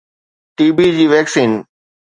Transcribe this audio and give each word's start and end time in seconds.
ٽي 0.57 0.65
B 0.77 0.87
جي 0.97 1.05
vaccine 1.13 1.51